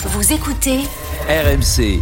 Vous 0.00 0.32
écoutez 0.32 0.78
RMC. 1.28 2.00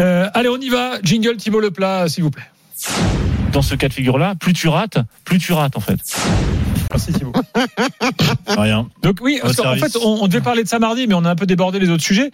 Euh, 0.00 0.28
allez, 0.32 0.48
on 0.48 0.56
y 0.56 0.70
va. 0.70 0.98
Jingle 1.02 1.36
Thibault 1.36 1.60
Leplat, 1.60 2.08
s'il 2.08 2.24
vous 2.24 2.30
plaît. 2.30 2.44
Dans 3.56 3.62
ce 3.62 3.74
cas 3.74 3.88
de 3.88 3.94
figure-là, 3.94 4.34
plus 4.38 4.52
tu 4.52 4.68
rates, 4.68 4.98
plus 5.24 5.38
tu 5.38 5.54
rates 5.54 5.78
en 5.78 5.80
fait. 5.80 5.98
Merci 6.90 7.10
Thibault. 7.14 7.32
Rien. 8.48 8.86
Donc 9.02 9.16
oui, 9.22 9.38
Votre 9.42 9.60
en 9.60 9.62
service. 9.76 9.92
fait, 9.94 9.98
on, 9.98 10.22
on 10.24 10.28
devait 10.28 10.42
parler 10.42 10.62
de 10.62 10.68
ça 10.68 10.78
mardi, 10.78 11.06
mais 11.06 11.14
on 11.14 11.24
a 11.24 11.30
un 11.30 11.36
peu 11.36 11.46
débordé 11.46 11.78
les 11.78 11.88
autres 11.88 12.02
sujets. 12.02 12.30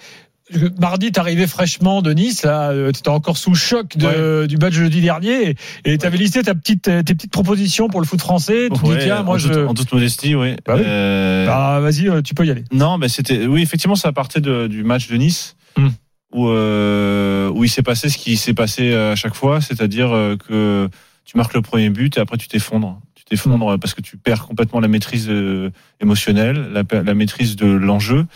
Mardi, 0.80 1.12
t'arrivais 1.12 1.46
fraîchement 1.46 2.02
de 2.02 2.12
Nice, 2.12 2.42
là, 2.42 2.70
euh, 2.72 2.90
t'étais 2.90 3.08
encore 3.08 3.36
sous 3.36 3.50
le 3.50 3.56
choc 3.56 3.96
de, 3.96 4.46
du 4.46 4.56
match 4.56 4.74
jeudi 4.74 5.00
dernier, 5.00 5.54
et 5.84 5.96
tu 5.96 6.04
avais 6.04 6.18
listé 6.18 6.42
ta 6.42 6.56
petite, 6.56 6.82
tes 6.82 7.14
petites 7.14 7.30
propositions 7.30 7.86
pour 7.88 8.00
le 8.00 8.06
foot 8.06 8.20
français. 8.20 8.68
Tu 8.74 8.84
Ouais, 8.84 8.96
dis 8.98 9.04
tiens, 9.04 9.22
moi 9.22 9.36
en, 9.36 9.38
je, 9.38 9.48
toute, 9.48 9.68
en 9.68 9.74
toute 9.74 9.92
modestie, 9.92 10.34
oui. 10.34 10.56
Bah 10.66 10.74
oui. 10.76 10.82
Euh, 10.84 11.46
bah 11.46 11.78
vas-y, 11.80 12.08
euh, 12.08 12.20
tu 12.20 12.34
peux 12.34 12.44
y 12.44 12.50
aller. 12.50 12.64
Non, 12.72 12.98
mais 12.98 13.08
c'était, 13.08 13.46
oui, 13.46 13.62
effectivement, 13.62 13.94
ça 13.94 14.10
partait 14.10 14.40
de, 14.40 14.66
du 14.66 14.82
match 14.82 15.06
de 15.08 15.14
Nice, 15.16 15.54
Hmm. 15.78 15.88
où, 16.34 16.48
euh, 16.48 17.48
où 17.50 17.62
il 17.64 17.70
s'est 17.70 17.82
passé 17.84 18.08
ce 18.10 18.18
qui 18.18 18.36
s'est 18.36 18.52
passé 18.54 18.92
à 18.92 19.14
chaque 19.14 19.34
fois, 19.34 19.60
c'est-à-dire 19.62 20.12
euh, 20.12 20.36
que 20.36 20.90
tu 21.32 21.38
marques 21.38 21.54
le 21.54 21.62
premier 21.62 21.88
but 21.88 22.18
et 22.18 22.20
après 22.20 22.36
tu 22.36 22.46
t'effondres. 22.46 23.00
Tu 23.14 23.24
t'effondres 23.24 23.78
parce 23.78 23.94
que 23.94 24.02
tu 24.02 24.18
perds 24.18 24.46
complètement 24.46 24.80
la 24.80 24.88
maîtrise 24.88 25.30
euh, 25.30 25.70
émotionnelle, 25.98 26.68
la, 26.74 26.82
la 27.02 27.14
maîtrise 27.14 27.56
de 27.56 27.64
l'enjeu. 27.64 28.26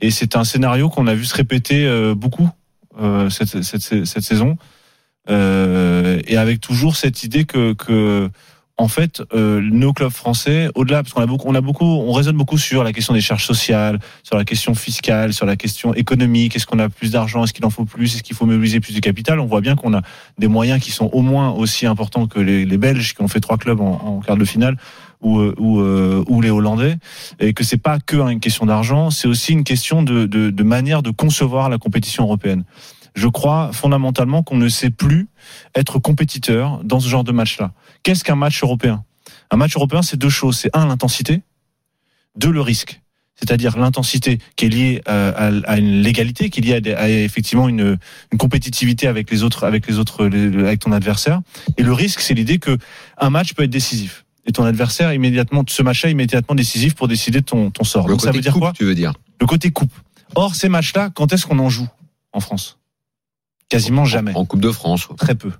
Et 0.00 0.10
c'est 0.10 0.36
un 0.36 0.44
scénario 0.44 0.90
qu'on 0.90 1.06
a 1.06 1.14
vu 1.14 1.24
se 1.24 1.34
répéter 1.34 1.86
euh, 1.86 2.14
beaucoup 2.14 2.50
euh, 3.00 3.30
cette, 3.30 3.62
cette, 3.62 4.04
cette 4.04 4.22
saison, 4.22 4.58
euh, 5.30 6.20
et 6.26 6.36
avec 6.36 6.60
toujours 6.60 6.96
cette 6.96 7.24
idée 7.24 7.46
que, 7.46 7.72
que 7.72 8.28
en 8.76 8.88
fait, 8.88 9.22
euh, 9.34 9.60
nos 9.60 9.92
clubs 9.92 10.10
français, 10.10 10.68
au-delà, 10.74 11.02
parce 11.02 11.12
qu'on 11.12 11.22
a 11.22 11.26
beaucoup, 11.26 11.46
on 11.48 11.54
a 11.54 11.60
beaucoup, 11.60 11.84
on 11.84 12.12
raisonne 12.12 12.36
beaucoup 12.36 12.58
sur 12.58 12.82
la 12.82 12.92
question 12.92 13.14
des 13.14 13.20
charges 13.20 13.44
sociales, 13.44 14.00
sur 14.24 14.36
la 14.36 14.44
question 14.44 14.74
fiscale, 14.74 15.32
sur 15.32 15.46
la 15.46 15.54
question 15.54 15.94
économique. 15.94 16.56
Est-ce 16.56 16.66
qu'on 16.66 16.80
a 16.80 16.88
plus 16.88 17.12
d'argent? 17.12 17.44
Est-ce 17.44 17.52
qu'il 17.52 17.64
en 17.64 17.70
faut 17.70 17.84
plus? 17.84 18.14
Est-ce 18.14 18.24
qu'il 18.24 18.34
faut 18.34 18.46
mobiliser 18.46 18.80
plus 18.80 18.94
de 18.94 19.00
capital? 19.00 19.38
On 19.38 19.46
voit 19.46 19.60
bien 19.60 19.76
qu'on 19.76 19.94
a 19.94 20.02
des 20.38 20.48
moyens 20.48 20.82
qui 20.82 20.90
sont 20.90 21.08
au 21.12 21.22
moins 21.22 21.52
aussi 21.52 21.86
importants 21.86 22.26
que 22.26 22.40
les, 22.40 22.64
les 22.64 22.78
Belges 22.78 23.14
qui 23.14 23.22
ont 23.22 23.28
fait 23.28 23.40
trois 23.40 23.58
clubs 23.58 23.80
en, 23.80 23.92
en 23.92 24.20
quart 24.20 24.36
de 24.36 24.44
finale 24.44 24.76
ou, 25.20 25.40
ou, 25.40 25.80
euh, 25.80 26.24
ou 26.28 26.40
les 26.40 26.50
Hollandais, 26.50 26.96
et 27.38 27.54
que 27.54 27.62
c'est 27.64 27.78
pas 27.78 27.98
que 28.00 28.16
une 28.16 28.40
question 28.40 28.66
d'argent, 28.66 29.10
c'est 29.10 29.28
aussi 29.28 29.52
une 29.52 29.64
question 29.64 30.02
de, 30.02 30.26
de, 30.26 30.50
de 30.50 30.62
manière 30.64 31.02
de 31.02 31.10
concevoir 31.10 31.68
la 31.68 31.78
compétition 31.78 32.24
européenne. 32.24 32.64
Je 33.14 33.28
crois 33.28 33.70
fondamentalement 33.72 34.42
qu'on 34.42 34.56
ne 34.56 34.68
sait 34.68 34.90
plus 34.90 35.28
être 35.74 35.98
compétiteur 35.98 36.82
dans 36.84 37.00
ce 37.00 37.08
genre 37.08 37.24
de 37.24 37.32
match-là. 37.32 37.72
Qu'est-ce 38.02 38.24
qu'un 38.24 38.34
match 38.36 38.62
européen? 38.62 39.04
Un 39.50 39.56
match 39.56 39.76
européen, 39.76 40.02
c'est 40.02 40.16
deux 40.16 40.30
choses. 40.30 40.58
C'est 40.58 40.76
un, 40.76 40.86
l'intensité. 40.86 41.42
Deux, 42.36 42.50
le 42.50 42.60
risque. 42.60 43.00
C'est-à-dire 43.36 43.76
l'intensité 43.78 44.38
qui 44.56 44.66
est 44.66 44.68
liée 44.68 45.02
à, 45.06 45.28
à, 45.28 45.78
une 45.78 46.02
légalité, 46.02 46.50
qui 46.50 46.60
est 46.60 46.62
liée 46.62 46.94
à, 46.94 47.08
effectivement 47.08 47.68
une, 47.68 47.98
une 48.32 48.38
compétitivité 48.38 49.06
avec 49.08 49.30
les 49.30 49.42
autres, 49.42 49.64
avec 49.64 49.86
les 49.88 49.98
autres, 49.98 50.26
avec 50.26 50.80
ton 50.80 50.92
adversaire. 50.92 51.40
Et 51.76 51.82
le 51.82 51.92
risque, 51.92 52.20
c'est 52.20 52.34
l'idée 52.34 52.58
que 52.58 52.78
un 53.18 53.30
match 53.30 53.54
peut 53.54 53.64
être 53.64 53.70
décisif. 53.70 54.24
Et 54.46 54.52
ton 54.52 54.64
adversaire 54.64 55.12
immédiatement, 55.12 55.64
ce 55.68 55.82
match-là 55.82 56.10
immédiatement 56.10 56.54
décisif 56.54 56.94
pour 56.94 57.08
décider 57.08 57.40
de 57.40 57.44
ton, 57.46 57.70
ton 57.70 57.84
sort. 57.84 58.06
Le 58.06 58.14
Donc 58.14 58.22
ça 58.22 58.30
veut 58.30 58.40
dire 58.40 58.52
coupe, 58.52 58.62
quoi? 58.62 58.72
tu 58.72 58.84
veux 58.84 58.94
dire? 58.94 59.12
Le 59.40 59.46
côté 59.46 59.70
coupe. 59.70 59.92
Or, 60.34 60.54
ces 60.54 60.68
matchs-là, 60.68 61.10
quand 61.10 61.32
est-ce 61.32 61.46
qu'on 61.46 61.58
en 61.58 61.68
joue 61.70 61.88
en 62.32 62.40
France? 62.40 62.78
Quasiment 63.68 64.04
jamais. 64.04 64.32
En 64.34 64.44
Coupe 64.44 64.60
de 64.60 64.70
France. 64.70 65.08
Très 65.16 65.34
peu. 65.34 65.52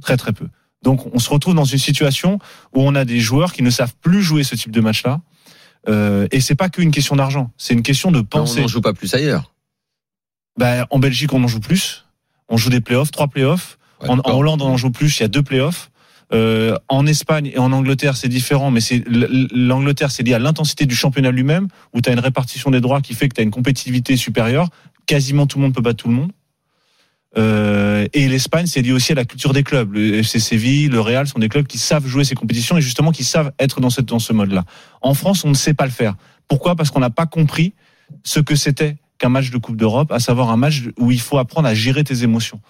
Très 0.00 0.16
très 0.16 0.32
peu. 0.32 0.46
Donc 0.82 1.14
on 1.14 1.18
se 1.18 1.28
retrouve 1.30 1.54
dans 1.54 1.64
une 1.64 1.78
situation 1.78 2.38
où 2.74 2.82
on 2.82 2.94
a 2.94 3.04
des 3.04 3.20
joueurs 3.20 3.52
qui 3.52 3.62
ne 3.62 3.70
savent 3.70 3.94
plus 4.00 4.22
jouer 4.22 4.44
ce 4.44 4.54
type 4.54 4.72
de 4.72 4.80
match-là. 4.80 5.20
Euh, 5.88 6.26
et 6.30 6.40
c'est 6.40 6.54
pas 6.54 6.68
qu'une 6.68 6.90
question 6.90 7.16
d'argent, 7.16 7.50
c'est 7.56 7.74
une 7.74 7.82
question 7.82 8.10
de 8.10 8.20
Mais 8.20 8.26
On 8.32 8.54
n'en 8.60 8.68
joue 8.68 8.80
pas 8.80 8.92
plus 8.92 9.14
ailleurs. 9.14 9.52
Ben, 10.58 10.86
en 10.90 10.98
Belgique, 10.98 11.32
on 11.32 11.42
en 11.42 11.48
joue 11.48 11.60
plus. 11.60 12.04
On 12.48 12.56
joue 12.56 12.70
des 12.70 12.80
playoffs, 12.80 13.10
trois 13.10 13.28
playoffs. 13.28 13.78
Ouais, 14.02 14.10
En. 14.10 14.18
Hollande, 14.24 14.62
on 14.62 14.66
en 14.66 14.76
joue 14.76 14.90
plus. 14.90 15.18
Il 15.18 15.22
y 15.22 15.24
a 15.24 15.28
deux 15.28 15.42
playoffs. 15.42 15.90
Euh, 16.32 16.76
en 16.88 17.06
Espagne 17.06 17.50
et 17.52 17.58
en 17.58 17.72
Angleterre, 17.72 18.16
c'est 18.16 18.28
différent, 18.28 18.70
mais 18.70 18.80
c'est 18.80 19.02
l'Angleterre, 19.08 20.10
c'est 20.12 20.22
lié 20.22 20.34
à 20.34 20.38
l'intensité 20.38 20.86
du 20.86 20.94
championnat 20.94 21.32
lui-même, 21.32 21.66
où 21.92 22.00
tu 22.00 22.08
as 22.08 22.12
une 22.12 22.20
répartition 22.20 22.70
des 22.70 22.80
droits 22.80 23.00
qui 23.00 23.14
fait 23.14 23.28
que 23.28 23.34
tu 23.34 23.40
as 23.40 23.44
une 23.44 23.50
compétitivité 23.50 24.16
supérieure. 24.16 24.68
Quasiment 25.06 25.46
tout 25.46 25.58
le 25.58 25.64
monde 25.64 25.74
peut 25.74 25.82
battre 25.82 26.04
tout 26.04 26.08
le 26.08 26.14
monde. 26.14 26.30
Euh, 27.38 28.06
et 28.12 28.28
l'Espagne, 28.28 28.66
c'est 28.66 28.82
lié 28.82 28.92
aussi 28.92 29.12
à 29.12 29.14
la 29.14 29.24
culture 29.24 29.52
des 29.52 29.62
clubs. 29.62 29.92
Le 29.94 30.14
FC 30.18 30.40
Séville, 30.40 30.88
le 30.88 31.00
Real 31.00 31.26
sont 31.28 31.38
des 31.38 31.48
clubs 31.48 31.66
qui 31.66 31.78
savent 31.78 32.06
jouer 32.06 32.24
ces 32.24 32.34
compétitions 32.34 32.76
et 32.76 32.80
justement 32.82 33.12
qui 33.12 33.24
savent 33.24 33.52
être 33.58 33.80
dans, 33.80 33.90
cette, 33.90 34.06
dans 34.06 34.18
ce 34.18 34.32
mode-là. 34.32 34.64
En 35.00 35.14
France, 35.14 35.44
on 35.44 35.48
ne 35.50 35.54
sait 35.54 35.74
pas 35.74 35.84
le 35.84 35.92
faire. 35.92 36.14
Pourquoi? 36.48 36.74
Parce 36.74 36.90
qu'on 36.90 37.00
n'a 37.00 37.10
pas 37.10 37.26
compris 37.26 37.74
ce 38.24 38.40
que 38.40 38.56
c'était 38.56 38.96
qu'un 39.18 39.28
match 39.28 39.50
de 39.50 39.58
Coupe 39.58 39.76
d'Europe, 39.76 40.10
à 40.12 40.18
savoir 40.18 40.50
un 40.50 40.56
match 40.56 40.82
où 40.98 41.12
il 41.12 41.20
faut 41.20 41.38
apprendre 41.38 41.68
à 41.68 41.74
gérer 41.74 42.02
tes 42.02 42.22
émotions. 42.24 42.60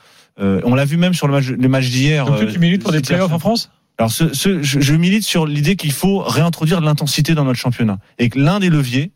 Euh, 0.41 0.61
on 0.65 0.75
l'a 0.75 0.85
vu 0.85 0.97
même 0.97 1.15
sur 1.15 1.27
le 1.27 1.33
match, 1.33 1.47
le 1.47 1.69
match 1.69 1.89
d'hier. 1.89 2.27
Donc 2.27 2.41
euh, 2.43 2.53
tu 2.53 2.59
milites 2.59 2.83
pour 2.83 2.93
des 2.93 2.99
City 2.99 3.13
playoffs 3.13 3.33
en. 3.33 3.39
France? 3.39 3.71
Alors, 3.99 4.11
ce, 4.11 4.33
ce- 4.35 4.63
je, 4.63 4.81
je 4.81 4.95
milite 4.95 5.25
sur 5.25 5.47
l'idée 5.47 5.77
qu'il 5.77 5.93
faut 5.93 6.21
réintroduire 6.21 6.81
de 6.81 6.87
l'intensité 6.87 7.35
dans 7.35 7.45
notre 7.45 7.59
championnat. 7.59 7.99
Et 8.19 8.29
que 8.31 8.39
l'un 8.39 8.59
des 8.59 8.71
leviers, 8.71 9.13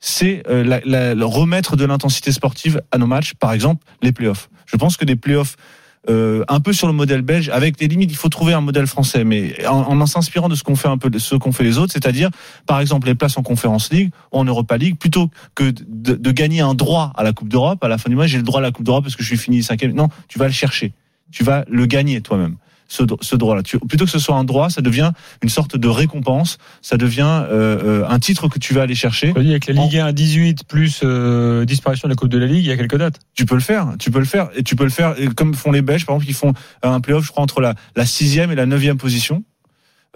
c'est 0.00 0.42
euh, 0.48 0.62
la- 0.62 0.80
la- 1.14 1.24
remettre 1.26 1.76
de 1.76 1.84
l'intensité 1.86 2.32
sportive 2.32 2.82
à 2.92 2.98
nos 2.98 3.06
matchs, 3.06 3.34
par 3.34 3.52
exemple 3.52 3.84
les 4.02 4.12
playoffs. 4.12 4.48
Je 4.66 4.76
pense 4.76 4.96
que 4.96 5.04
des 5.04 5.16
playoffs 5.16 5.56
euh, 6.08 6.44
un 6.48 6.60
peu 6.60 6.72
sur 6.72 6.86
le 6.86 6.92
modèle 6.92 7.22
belge, 7.22 7.48
avec 7.48 7.76
des 7.78 7.88
limites, 7.88 8.12
il 8.12 8.16
faut 8.16 8.28
trouver 8.28 8.52
un 8.52 8.60
modèle 8.60 8.86
français, 8.86 9.24
mais 9.24 9.66
en, 9.66 10.00
en 10.00 10.06
s'inspirant 10.06 10.48
de 10.48 10.54
ce 10.54 10.62
qu'on 10.62 10.76
fait 10.76 10.88
un 10.88 10.98
peu, 10.98 11.10
de 11.10 11.18
ce 11.18 11.34
qu'ont 11.34 11.50
fait 11.50 11.64
les 11.64 11.78
autres, 11.78 11.92
c'est-à-dire, 11.92 12.30
par 12.66 12.80
exemple, 12.80 13.08
les 13.08 13.16
places 13.16 13.36
en 13.38 13.42
Conférence 13.42 13.92
League 13.92 14.10
ou 14.32 14.38
en 14.38 14.44
Europa 14.44 14.76
League, 14.76 14.96
plutôt 14.96 15.30
que 15.56 15.72
de, 15.88 16.14
de 16.14 16.30
gagner 16.30 16.60
un 16.60 16.74
droit 16.74 17.12
à 17.16 17.24
la 17.24 17.32
Coupe 17.32 17.48
d'Europe, 17.48 17.82
à 17.82 17.88
la 17.88 17.98
fin 17.98 18.08
du 18.08 18.14
mois, 18.14 18.26
j'ai 18.26 18.36
le 18.36 18.44
droit 18.44 18.60
à 18.60 18.62
la 18.62 18.70
Coupe 18.70 18.84
d'Europe 18.84 19.04
parce 19.04 19.16
que 19.16 19.22
je 19.22 19.28
suis 19.28 19.36
fini 19.36 19.64
cinquième. 19.64 19.94
Non, 19.94 20.08
tu 20.28 20.38
vas 20.38 20.46
le 20.46 20.52
chercher, 20.52 20.92
tu 21.32 21.42
vas 21.42 21.64
le 21.68 21.86
gagner 21.86 22.20
toi-même 22.20 22.56
ce, 22.88 23.04
ce 23.20 23.36
droit-là. 23.36 23.62
Plutôt 23.88 24.04
que 24.04 24.10
ce 24.10 24.18
soit 24.18 24.36
un 24.36 24.44
droit, 24.44 24.70
ça 24.70 24.82
devient 24.82 25.12
une 25.42 25.48
sorte 25.48 25.76
de 25.76 25.88
récompense, 25.88 26.58
ça 26.82 26.96
devient 26.96 27.44
euh, 27.50 28.02
euh, 28.02 28.08
un 28.08 28.18
titre 28.18 28.48
que 28.48 28.58
tu 28.58 28.74
vas 28.74 28.82
aller 28.82 28.94
chercher. 28.94 29.32
Dis, 29.32 29.50
Avec 29.50 29.66
la 29.66 29.74
Ligue 29.74 29.98
1 29.98 30.06
à 30.06 30.12
18 30.12 30.64
plus 30.64 31.00
euh, 31.02 31.64
disparition 31.64 32.08
de 32.08 32.12
la 32.12 32.16
Coupe 32.16 32.28
de 32.28 32.38
la 32.38 32.46
Ligue, 32.46 32.64
il 32.64 32.68
y 32.68 32.72
a 32.72 32.76
quelques 32.76 32.96
dates. 32.96 33.18
Tu 33.34 33.46
peux 33.46 33.54
le 33.54 33.60
faire, 33.60 33.94
tu 33.98 34.10
peux 34.10 34.18
le 34.18 34.24
faire, 34.24 34.48
et 34.54 34.62
tu 34.62 34.76
peux 34.76 34.84
le 34.84 34.90
faire 34.90 35.14
comme 35.36 35.54
font 35.54 35.72
les 35.72 35.82
Belges, 35.82 36.06
par 36.06 36.16
exemple, 36.16 36.26
qui 36.26 36.34
font 36.34 36.52
un 36.82 37.00
playoff, 37.00 37.24
je 37.24 37.30
crois, 37.30 37.42
entre 37.42 37.60
la, 37.60 37.74
la 37.94 38.06
sixième 38.06 38.50
et 38.50 38.54
la 38.54 38.66
neuvième 38.66 38.98
position, 38.98 39.44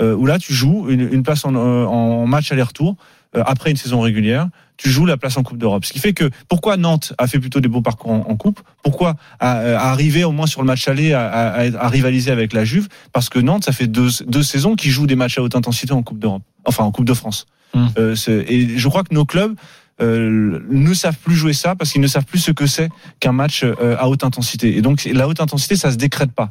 euh, 0.01 0.15
où 0.15 0.25
là 0.25 0.39
tu 0.39 0.55
joues 0.55 0.87
une, 0.89 1.13
une 1.13 1.23
place 1.23 1.45
en, 1.45 1.55
euh, 1.55 1.85
en 1.85 2.27
match 2.27 2.53
aller-retour 2.53 2.97
euh, 3.37 3.43
après 3.47 3.71
une 3.71 3.77
saison 3.77 4.01
régulière. 4.01 4.49
Tu 4.77 4.89
joues 4.89 5.05
la 5.05 5.19
place 5.19 5.37
en 5.37 5.43
Coupe 5.43 5.59
d'Europe. 5.59 5.85
Ce 5.85 5.93
qui 5.93 5.99
fait 5.99 6.15
que 6.15 6.31
pourquoi 6.49 6.79
Nantes 6.79 7.13
a 7.19 7.27
fait 7.27 7.39
plutôt 7.39 7.61
des 7.61 7.69
beaux 7.69 7.83
parcours 7.83 8.13
en, 8.13 8.21
en 8.31 8.37
Coupe 8.37 8.61
Pourquoi 8.83 9.17
a, 9.39 9.51
a 9.51 9.91
arrivé 9.91 10.25
au 10.25 10.33
moins 10.33 10.47
sur 10.47 10.63
le 10.63 10.67
match 10.67 10.89
aller 10.89 11.13
à, 11.13 11.29
à- 11.29 11.85
à 11.85 11.89
rivaliser 11.89 12.31
avec 12.31 12.55
la 12.55 12.65
Juve 12.65 12.89
Parce 13.13 13.29
que 13.29 13.39
Nantes, 13.39 13.65
ça 13.65 13.73
fait 13.73 13.87
deux, 13.87 14.09
deux 14.27 14.43
saisons 14.43 14.77
qu'ils 14.77 14.91
jouent 14.91 15.07
des 15.07 15.17
matchs 15.17 15.37
à 15.39 15.43
haute 15.43 15.55
intensité 15.55 15.93
en 15.93 16.03
Coupe 16.03 16.19
d'Europe, 16.19 16.43
enfin 16.65 16.83
en 16.85 16.93
Coupe 16.93 17.05
de 17.05 17.13
France. 17.13 17.47
Hum. 17.75 17.91
Euh, 17.99 18.17
et 18.49 18.79
je 18.79 18.89
crois 18.89 19.05
que 19.05 19.15
nos 19.15 19.27
clubs 19.27 19.55
euh, 20.01 20.61
ne 20.71 20.95
savent 20.95 21.19
plus 21.19 21.37
jouer 21.37 21.53
ça 21.53 21.75
parce 21.77 21.93
qu'ils 21.93 22.01
ne 22.01 22.07
savent 22.07 22.25
plus 22.25 22.39
ce 22.39 22.51
que 22.51 22.67
c'est 22.67 22.89
qu'un 23.21 23.33
match 23.33 23.63
euh, 23.65 23.97
à 23.99 24.09
haute 24.09 24.25
intensité. 24.25 24.77
Et 24.79 24.81
donc 24.81 25.05
la 25.05 25.29
haute 25.29 25.41
intensité, 25.41 25.77
ça 25.77 25.93
se 25.93 25.97
décrète 25.97 26.33
pas. 26.33 26.49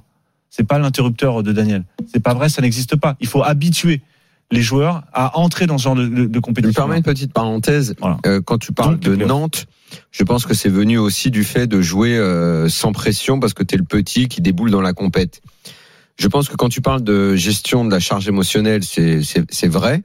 C'est 0.52 0.64
pas 0.68 0.78
l'interrupteur 0.78 1.42
de 1.42 1.52
Daniel. 1.52 1.84
C'est 2.14 2.20
pas 2.22 2.36
vrai, 2.36 2.48
ça 2.50 2.62
n'existe 2.62 2.96
pas. 2.96 3.16
Il 3.20 3.28
faut 3.28 3.44
habituer 3.44 4.02
les 4.52 4.62
joueurs 4.62 5.04
à 5.14 5.38
entrer 5.38 5.68
dans 5.68 5.78
ce 5.78 5.84
genre 5.84 5.96
de, 5.96 6.08
de, 6.08 6.10
de 6.10 6.22
Je 6.24 6.28
me 6.28 6.40
compétition. 6.42 6.74
permets 6.82 6.98
une 6.98 7.04
petite 7.04 7.34
parenthèse. 7.34 7.94
Voilà. 8.00 8.18
Euh, 8.26 8.42
quand 8.42 8.58
tu 8.58 8.74
parles 8.74 9.00
Donc, 9.00 9.18
de. 9.18 9.26
Nantes, 9.26 9.68
je 10.12 10.24
pense 10.24 10.46
que 10.46 10.54
c'est 10.54 10.70
venu 10.70 10.98
aussi 10.98 11.30
du 11.32 11.44
fait 11.44 11.68
de 11.68 11.82
jouer 11.82 12.18
euh, 12.18 12.68
sans 12.70 12.92
pression 12.92 13.40
parce 13.40 13.54
que 13.54 13.64
tu 13.64 13.76
es 13.76 13.78
le 13.78 13.84
petit 13.84 14.28
qui 14.28 14.42
déboule 14.42 14.72
dans 14.72 14.82
la 14.82 14.94
compète. 14.94 15.42
Je 16.18 16.28
pense 16.28 16.50
que 16.50 16.56
quand 16.56 16.70
tu 16.70 16.82
parles 16.82 17.04
de 17.04 17.36
gestion 17.36 17.86
de 17.86 17.92
la 17.92 18.00
charge 18.00 18.28
émotionnelle, 18.28 18.84
c'est 18.84 19.68
vrai. 19.68 20.02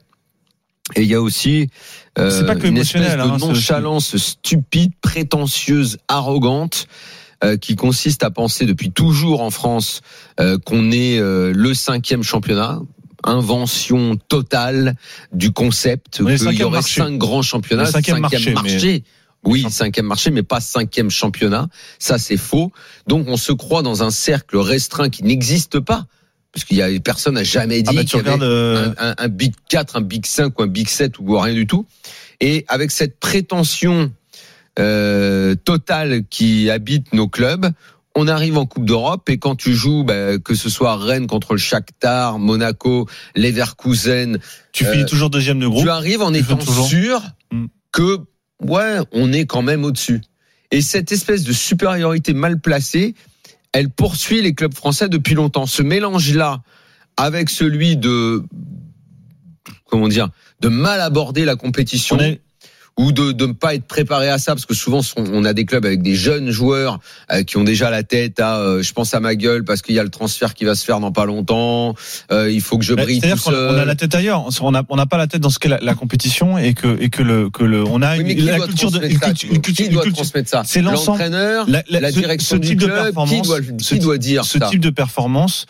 Et 0.95 1.03
il 1.03 1.09
y 1.09 1.15
a 1.15 1.21
aussi 1.23 1.71
euh, 2.19 2.31
C'est 2.31 2.45
pas 2.47 2.55
que 2.57 2.67
une 2.67 2.77
espèce 2.77 3.15
hein, 3.19 3.27
de 3.27 3.33
aussi- 3.33 3.47
nonchalance 3.49 4.17
stupide, 4.19 4.93
prétentieuse, 5.01 5.97
arrogante 6.09 6.87
euh, 7.43 7.57
qui 7.57 7.75
consiste 7.75 8.23
à 8.23 8.31
penser 8.31 8.67
depuis 8.67 8.91
toujours 8.93 9.41
en 9.41 9.51
France 9.51 10.03
euh, 10.41 10.59
qu'on 10.59 10.91
est 10.93 11.19
euh, 11.19 11.53
le 11.55 11.73
cinquième 11.75 12.23
championnat. 12.23 12.81
Invention 13.25 14.17
totale 14.29 14.95
du 15.33 15.51
concept 15.53 16.21
qu'il 16.47 16.59
y 16.61 16.63
aurait 16.65 16.79
marché. 16.79 17.01
cinq 17.01 17.19
grands 17.19 17.43
championnats, 17.43 17.85
cinquième 17.87 18.21
marché, 18.21 18.37
marché. 18.55 19.05
Oui, 19.45 19.67
cinquième 19.71 20.07
marché, 20.07 20.31
mais 20.31 20.43
pas 20.43 20.61
cinquième 20.61 21.11
championnat. 21.11 21.69
Ça, 21.99 22.19
c'est 22.19 22.37
faux. 22.39 22.73
Donc, 23.07 23.27
on 23.29 23.37
se 23.37 23.53
croit 23.53 23.83
dans 23.83 24.03
un 24.03 24.11
cercle 24.11 24.57
restreint 24.57 25.11
qui 25.11 25.23
n'existe 25.23 25.81
pas. 25.81 26.07
Parce 26.53 26.65
qu'il 26.65 26.77
y 26.77 26.83
a 26.83 26.89
personne 27.01 27.35
n'a 27.35 27.43
jamais 27.45 27.83
dit 27.83 27.91
Ah 27.91 27.95
bah, 27.95 28.05
tu 28.05 28.17
qu'il 28.17 28.27
y 28.27 28.31
avait 28.31 28.43
euh, 28.43 28.93
un, 28.97 29.11
un- 29.11 29.15
un 29.19 29.29
Big 29.29 29.53
4, 29.69 29.97
un 29.97 30.01
Big 30.03 30.25
5 30.25 30.59
ou 30.59 30.63
un 30.63 30.67
Big 30.69 30.89
7 30.89 31.19
ou 31.19 31.37
rien 31.39 31.53
du 31.53 31.67
tout. 31.67 31.85
Et 32.41 32.65
avec 32.69 32.91
cette 32.93 33.19
prétention 33.19 34.13
euh, 34.79 35.55
totale 35.57 36.23
qui 36.31 36.71
habite 36.71 37.13
nos 37.13 37.29
clubs, 37.29 37.67
on 38.17 38.29
arrive 38.29 38.57
en 38.59 38.67
Coupe 38.67 38.85
d'Europe 38.85 39.29
et 39.29 39.39
quand 39.39 39.57
tu 39.57 39.75
joues, 39.75 40.05
bah, 40.05 40.39
que 40.39 40.55
ce 40.55 40.69
soit 40.71 40.97
Rennes 40.97 41.27
contre 41.27 41.53
le 41.55 41.59
Shakhtar, 41.59 42.39
Monaco, 42.39 43.09
Leverkusen, 43.35 44.39
tu 44.73 44.85
euh, 44.87 44.93
finis 44.93 45.07
toujours 45.07 45.31
deuxième 45.31 45.59
de 45.59 45.67
groupe. 45.67 45.83
tu 45.83 45.91
arrives 45.91 46.23
en 46.23 46.33
tu 46.33 46.39
étant 46.39 46.61
sûr 46.61 47.21
Mm. 47.53 47.67
que 47.93 48.19
ouais, 48.63 48.99
on 49.13 49.33
est 49.33 49.47
quand 49.47 49.63
même 49.63 49.85
au-dessus. 49.85 50.21
Et 50.71 50.81
cette 50.81 51.13
espèce 51.13 51.45
de 51.45 51.53
supériorité 51.53 52.33
mal 52.33 52.61
placée, 52.61 53.15
elle 53.73 53.91
poursuit 53.91 54.43
les 54.43 54.55
clubs 54.55 54.75
français 54.75 55.09
depuis 55.09 55.35
longtemps. 55.35 55.67
Ce 55.67 55.83
mélange-là, 55.83 56.63
avec 57.17 57.49
celui 57.51 57.97
de, 57.97 58.43
comment 59.87 60.09
dire, 60.09 60.31
de 60.61 60.69
mal 60.69 61.01
aborder 61.01 61.45
la 61.45 61.57
compétition. 61.57 62.17
On 62.17 62.21
est- 62.21 62.41
ou 62.97 63.11
de 63.11 63.33
de 63.33 63.47
ne 63.47 63.53
pas 63.53 63.75
être 63.75 63.87
préparé 63.87 64.29
à 64.29 64.39
ça 64.39 64.53
parce 64.55 64.67
que 64.67 64.75
souvent 64.75 65.01
on 65.17 65.45
a 65.45 65.53
des 65.53 65.65
clubs 65.65 65.85
avec 65.85 66.01
des 66.03 66.15
jeunes 66.15 66.51
joueurs 66.51 67.01
euh, 67.33 67.43
qui 67.43 67.57
ont 67.57 67.65
déjà 67.65 67.91
la 67.91 68.05
tête 68.05 68.39
à 68.39 68.59
euh, 68.59 68.83
je 68.83 68.93
pense 68.93 69.15
à 69.15 69.21
ma 69.21 69.35
gueule 69.35 69.65
parce 69.65 69.83
qu'il 69.83 69.97
y 69.97 69.99
a 69.99 70.05
le 70.05 70.11
transfert 70.11 70.55
qui 70.55 70.65
va 70.65 70.77
se 70.77 70.85
faire 70.85 71.01
dans 71.01 71.11
pas 71.11 71.25
longtemps 71.25 71.95
euh, 72.31 72.51
il 72.51 72.61
faut 72.61 72.79
que 72.79 72.85
je 72.85 72.95
brille 72.95 73.19
C'est-à-dire 73.21 73.43
qu'on 73.43 73.53
a 73.53 73.85
la 73.85 73.97
tête 73.97 74.15
ailleurs. 74.15 74.47
On 74.61 74.71
n'a 74.71 74.85
on 74.89 74.97
n'a 74.97 75.07
pas 75.07 75.17
la 75.17 75.27
tête 75.27 75.41
dans 75.41 75.51
ce 75.51 75.59
qu'est 75.59 75.69
la, 75.69 75.81
la 75.81 75.95
compétition 75.95 76.57
et 76.57 76.73
que 76.75 76.97
et 77.01 77.11
que 77.11 77.23
le 77.23 77.51
que 77.51 77.65
le 77.65 77.83
on 77.85 78.01
a 78.01 78.17
Oui, 78.17 78.21
une, 78.23 78.37
qui 78.37 78.43
la 78.43 78.61
culture 78.61 78.91
de 78.93 79.05
une 79.05 79.19
ça, 79.19 79.27
culture, 79.27 79.35
Thibaut 79.49 79.55
une 79.57 79.61
culture- 79.63 79.85
Qui 79.87 79.91
doit 79.93 80.03
culture- 80.03 80.23
transmettre 80.23 80.49
ça? 80.51 80.63
C'est. 80.65 80.81
L'entraîneur, 80.83 81.69
La- 81.69 81.83
la- 81.89 81.99
la 82.01 82.13
ce- 82.13 82.19
direction 82.21 82.57
ce 82.57 82.61
du 82.61 82.69
type 82.69 82.79
de 82.81 82.85
club, 82.87 82.97
qui 82.99 83.03
performance, 83.13 83.47
doit, 83.47 83.59
ce 83.81 83.95
qui 83.95 84.01
doit 84.01 84.19
dire 84.19 84.45
ce 84.45 84.59
ça? 84.61 84.69
type 84.71 84.81
de 84.81 84.91
performance, 84.91 85.67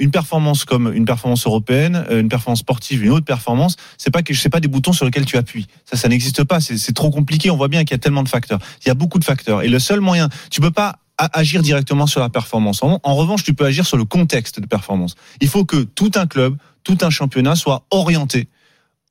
une 0.00 0.10
performance 0.10 0.64
comme 0.64 0.92
une 0.94 1.06
performance 1.06 1.46
européenne, 1.46 2.04
une 2.10 2.28
performance 2.28 2.58
sportive, 2.60 3.02
une 3.02 3.10
autre 3.10 3.24
performance, 3.24 3.76
c'est 3.96 4.10
pas 4.10 4.22
que 4.22 4.34
c'est 4.34 4.50
pas 4.50 4.60
des 4.60 4.68
boutons 4.68 4.92
sur 4.92 5.04
lesquels 5.06 5.24
tu 5.24 5.36
appuies. 5.38 5.66
Ça, 5.90 5.96
ça 5.96 6.08
n'existe 6.08 6.44
pas. 6.44 6.60
C'est 6.76 6.94
trop 6.94 7.10
compliqué. 7.10 7.50
On 7.50 7.56
voit 7.56 7.68
bien 7.68 7.84
qu'il 7.84 7.92
y 7.92 7.94
a 7.94 7.98
tellement 7.98 8.22
de 8.22 8.28
facteurs. 8.28 8.58
Il 8.84 8.88
y 8.88 8.90
a 8.90 8.94
beaucoup 8.94 9.18
de 9.18 9.24
facteurs. 9.24 9.62
Et 9.62 9.68
le 9.68 9.78
seul 9.78 10.00
moyen, 10.00 10.28
tu 10.50 10.60
peux 10.60 10.70
pas 10.70 10.98
agir 11.16 11.62
directement 11.62 12.06
sur 12.06 12.20
la 12.20 12.28
performance. 12.28 12.82
En, 12.82 13.00
en 13.02 13.14
revanche, 13.16 13.42
tu 13.42 13.54
peux 13.54 13.64
agir 13.64 13.86
sur 13.86 13.96
le 13.96 14.04
contexte 14.04 14.60
de 14.60 14.66
performance. 14.66 15.16
Il 15.40 15.48
faut 15.48 15.64
que 15.64 15.82
tout 15.82 16.12
un 16.14 16.26
club, 16.26 16.56
tout 16.84 16.98
un 17.00 17.10
championnat 17.10 17.56
soit 17.56 17.84
orienté 17.90 18.48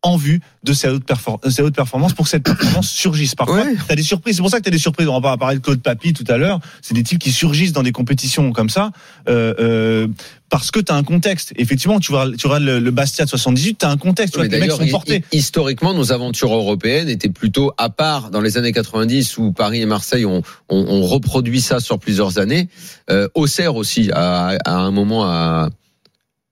en 0.04 0.16
vue 0.16 0.42
de 0.64 0.74
ces 0.74 0.88
hautes, 0.90 1.06
perfor- 1.06 1.40
ces 1.50 1.62
hautes 1.64 1.76
performances 1.76 2.14
pour 2.14 2.26
que 2.26 2.30
cette 2.32 2.44
performance 2.44 2.90
surgisse. 2.90 3.34
Parfois, 3.36 3.64
Ouais. 3.64 3.76
tu 3.76 3.92
as 3.92 3.96
des 3.96 4.04
surprises. 4.04 4.36
C'est 4.36 4.42
pour 4.42 4.52
ça 4.52 4.60
que 4.60 4.64
tu 4.64 4.70
as 4.70 4.72
des 4.72 4.78
surprises. 4.78 5.08
On 5.08 5.20
va 5.20 5.36
parler 5.38 5.58
de 5.58 5.62
Claude 5.62 5.82
Papy 5.82 6.14
tout 6.14 6.24
à 6.28 6.38
l'heure. 6.38 6.60
C'est 6.82 6.94
des 6.94 7.04
types 7.04 7.20
qui 7.20 7.32
surgissent 7.32 7.74
dans 7.74 7.82
des 7.84 7.92
compétitions 7.92 8.52
comme 8.52 8.70
ça 8.70 8.92
euh, 9.28 9.54
euh, 9.60 10.08
parce 10.50 10.70
que 10.72 10.80
tu 10.80 10.92
as 10.92 10.96
un 10.96 11.04
contexte. 11.04 11.52
Effectivement, 11.58 12.00
tu 12.00 12.12
vois, 12.12 12.30
tu 12.38 12.48
vois 12.48 12.60
le, 12.60 12.80
le 12.80 12.92
Bastia 12.92 13.26
de 13.26 13.30
78, 13.30 13.80
tu 13.80 13.86
as 13.86 13.90
un 13.90 13.98
contexte. 13.98 14.34
Tu 14.36 14.40
vois 14.40 14.48
les 14.48 14.60
mecs 14.60 14.72
sont 14.72 14.88
portés. 14.88 15.24
hi- 15.34 15.38
historiquement, 15.38 15.94
nos 15.94 16.12
aventures 16.12 16.54
européennes 16.54 17.10
étaient 17.10 17.30
plutôt 17.30 17.72
à 17.78 17.90
part 17.90 18.30
dans 18.30 18.42
les 18.42 18.58
années 18.58 18.72
90 18.74 19.38
où 19.40 19.52
Paris 19.52 19.82
et 19.82 19.86
Marseille 19.88 20.26
ont, 20.26 20.44
ont, 20.70 20.86
ont 20.88 21.02
reproduit 21.08 21.60
ça 21.62 21.80
sur 21.80 21.98
plusieurs 22.00 22.38
années. 22.38 22.70
Euh, 23.10 23.28
Auxerre 23.34 23.76
aussi, 23.76 24.12
à, 24.14 24.58
à 24.64 24.74
un 24.76 24.92
moment, 24.92 25.26
a 25.26 25.70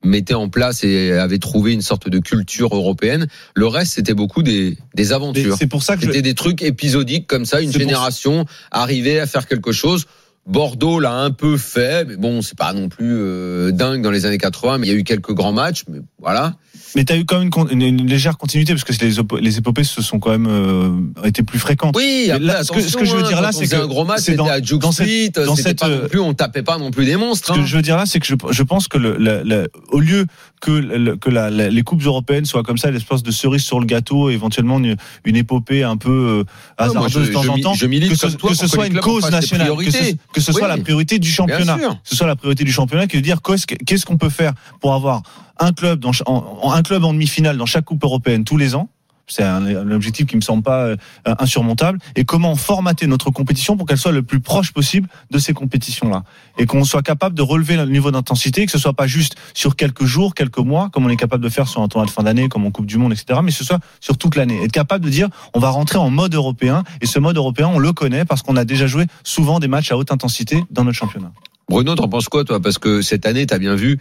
mettait 0.05 0.33
en 0.33 0.49
place 0.49 0.83
et 0.83 1.11
avait 1.11 1.39
trouvé 1.39 1.73
une 1.73 1.81
sorte 1.81 2.09
de 2.09 2.19
culture 2.19 2.75
européenne. 2.75 3.27
Le 3.55 3.67
reste, 3.67 3.93
c'était 3.95 4.13
beaucoup 4.13 4.43
des, 4.43 4.77
des 4.93 5.11
aventures. 5.13 5.57
C'est 5.57 5.67
pour 5.67 5.83
ça 5.83 5.95
que 5.95 6.01
je, 6.03 6.07
C'était 6.07 6.21
des 6.21 6.35
trucs 6.35 6.61
épisodiques 6.61 7.27
comme 7.27 7.45
ça, 7.45 7.61
une 7.61 7.71
pour- 7.71 7.79
génération 7.79 8.45
arrivait 8.71 9.19
à 9.19 9.25
faire 9.27 9.47
quelque 9.47 9.71
chose. 9.71 10.05
Bordeaux 10.47 10.99
l'a 10.99 11.13
un 11.13 11.31
peu 11.31 11.57
fait, 11.57 12.05
mais 12.07 12.17
bon, 12.17 12.43
c'est 12.43 12.55
pas 12.57 12.71
non 12.71 12.87
plus 12.87 13.15
euh, 13.17 13.71
dingue 13.71 14.03
dans 14.03 14.11
les 14.11 14.27
années 14.27 14.37
80, 14.37 14.77
mais 14.77 14.85
il 14.87 14.93
y 14.93 14.95
a 14.95 14.99
eu 14.99 15.03
quelques 15.03 15.33
grands 15.33 15.51
matchs, 15.53 15.85
mais 15.89 15.97
voilà. 16.25 16.55
mais 16.95 17.05
tu 17.05 17.13
as 17.13 17.17
eu 17.17 17.25
quand 17.25 17.35
même 17.35 17.43
une, 17.45 17.49
con- 17.51 17.67
une- 17.67 17.81
une 17.81 18.07
légère 18.07 18.37
continuité 18.37 18.73
parce 18.73 18.83
que 18.83 18.93
les, 19.39 19.57
épopées 19.57 19.83
se 19.83 20.01
sont 20.01 20.17
quand 20.19 20.31
même 20.31 20.47
euh, 20.49 20.91
été 21.27 21.43
plus 21.43 21.59
fréquentes. 21.59 21.95
Oui, 21.95 22.29
après, 22.31 22.43
là, 22.45 22.63
ce 22.63 22.71
que- 22.71 22.81
ce 22.81 22.97
que 22.97 23.05
je 23.05 23.11
veux 23.11 23.17
attention, 23.19 23.27
dire 23.29 23.37
hein, 23.37 23.41
là, 23.41 23.51
c'est 23.51 23.67
que 23.67 23.75
un 23.75 23.85
gros 23.87 24.05
match, 24.05 24.21
c'était 24.21 24.37
dans- 24.37 24.47
à 24.47 24.61
Juke 24.61 24.81
dans 24.81 24.91
cette- 24.91 25.05
Street, 25.07 25.45
dans 25.45 25.55
c'était 25.55 25.69
cette, 25.69 25.79
pas 25.79 25.87
euh, 25.89 26.01
non 26.03 26.07
plus, 26.09 26.19
on 26.19 26.33
tapait 26.33 26.63
pas 26.63 26.77
non 26.79 26.89
plus 26.91 27.05
des 27.05 27.15
monstres. 27.15 27.49
Ce 27.49 27.53
que 27.53 27.59
hein. 27.59 27.65
je 27.65 27.75
veux 27.75 27.81
dire 27.83 27.95
là, 27.97 28.05
c'est 28.07 28.19
que 28.19 28.25
je, 28.25 28.35
je 28.49 28.63
pense 28.63 28.87
que 28.87 28.97
le, 28.97 29.67
au 29.91 29.99
lieu 29.99 30.25
que, 30.61 30.71
le- 30.71 31.15
que 31.15 31.29
la- 31.29 31.49
la- 31.51 31.69
les 31.69 31.81
coupes 31.83 32.01
européennes 32.03 32.45
soient 32.45 32.63
comme 32.63 32.77
ça, 32.79 32.89
l'espèce 32.89 33.21
de 33.23 33.31
cerise 33.31 33.63
sur 33.63 33.79
le 33.79 33.85
gâteau, 33.85 34.29
éventuellement 34.31 34.79
une, 34.79 34.95
une 35.25 35.35
épopée 35.35 35.83
un 35.83 35.97
peu 35.97 36.09
euh, 36.09 36.43
hasardeuse 36.77 37.11
je- 37.11 37.19
de 37.29 37.33
temps 37.33 37.43
je 37.43 37.49
en 37.49 37.57
temps, 37.59 37.73
que 37.73 37.77
ce, 38.15 38.27
que 38.35 38.53
soit 38.67 38.87
une 38.87 38.99
cause 38.99 39.29
nationale, 39.29 39.67
que 39.67 39.83
ce, 39.83 39.89
priorités. 39.91 40.17
que 40.33 40.41
ce 40.41 40.51
soit 40.51 40.67
la 40.67 40.77
priorité 40.77 41.19
du 41.19 41.29
championnat, 41.29 41.77
que 41.77 41.93
ce 42.03 42.15
soit 42.15 42.25
la 42.27 42.35
priorité 42.35 42.63
du 42.63 42.71
championnat, 42.71 43.05
qui 43.07 43.17
veut 43.17 43.21
dire 43.21 43.41
qu'est-ce 43.43 43.67
que- 43.67 43.75
qu'est-ce 43.75 44.05
qu'on 44.05 44.17
peut 44.17 44.29
faire 44.29 44.53
pour 44.81 44.93
avoir 44.93 45.21
un 45.59 45.73
club 45.73 45.99
dans, 45.99 46.11
en, 46.25 46.71
un 46.71 46.81
club 46.81 47.03
en 47.03 47.13
demi-finale 47.13 47.57
dans 47.57 47.65
chaque 47.65 47.85
coupe 47.85 48.03
européenne 48.03 48.43
tous 48.43 48.57
les 48.57 48.75
ans. 48.75 48.89
C'est 49.27 49.43
un, 49.43 49.65
un 49.65 49.91
objectif 49.91 50.27
qui 50.27 50.35
me 50.35 50.41
semble 50.41 50.61
pas 50.61 50.81
euh, 50.83 50.95
insurmontable. 51.39 51.97
Et 52.15 52.25
comment 52.25 52.55
formater 52.55 53.07
notre 53.07 53.31
compétition 53.31 53.75
pour 53.75 53.87
qu'elle 53.87 53.97
soit 53.97 54.11
le 54.11 54.21
plus 54.21 54.39
proche 54.39 54.71
possible 54.71 55.09
de 55.31 55.39
ces 55.39 55.53
compétitions-là, 55.53 56.23
et 56.59 56.67
qu'on 56.67 56.83
soit 56.83 57.01
capable 57.01 57.35
de 57.35 57.41
relever 57.41 57.75
le 57.75 57.85
niveau 57.85 58.11
d'intensité, 58.11 58.67
que 58.67 58.71
ce 58.71 58.77
soit 58.77 58.93
pas 58.93 59.07
juste 59.07 59.35
sur 59.55 59.75
quelques 59.75 60.05
jours, 60.05 60.35
quelques 60.35 60.59
mois, 60.59 60.89
comme 60.93 61.07
on 61.07 61.09
est 61.09 61.17
capable 61.17 61.43
de 61.43 61.49
faire 61.49 61.67
sur 61.67 61.81
un 61.81 61.87
tournoi 61.87 62.05
de 62.05 62.11
fin 62.11 62.21
d'année, 62.21 62.49
comme 62.49 62.67
en 62.67 62.71
Coupe 62.71 62.85
du 62.85 62.97
Monde, 62.97 63.13
etc. 63.13 63.39
Mais 63.43 63.49
ce 63.49 63.63
soit 63.63 63.79
sur 63.99 64.15
toute 64.17 64.35
l'année. 64.35 64.63
Être 64.63 64.71
capable 64.71 65.03
de 65.03 65.09
dire, 65.09 65.29
on 65.55 65.59
va 65.59 65.71
rentrer 65.71 65.97
en 65.97 66.11
mode 66.11 66.35
européen, 66.35 66.83
et 67.01 67.07
ce 67.07 67.17
mode 67.17 67.37
européen, 67.37 67.67
on 67.73 67.79
le 67.79 67.93
connaît 67.93 68.25
parce 68.25 68.43
qu'on 68.43 68.57
a 68.57 68.63
déjà 68.63 68.85
joué 68.85 69.05
souvent 69.23 69.59
des 69.59 69.67
matchs 69.67 69.91
à 69.91 69.97
haute 69.97 70.11
intensité 70.11 70.63
dans 70.69 70.83
notre 70.83 70.97
championnat. 70.97 71.31
Bruno, 71.67 71.95
t'en 71.95 72.07
penses 72.07 72.29
quoi, 72.29 72.43
toi? 72.43 72.59
Parce 72.59 72.77
que 72.77 73.01
cette 73.01 73.25
année, 73.25 73.47
t'as 73.47 73.57
bien 73.57 73.73
vu. 73.73 73.99